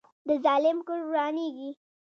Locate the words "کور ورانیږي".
0.87-1.69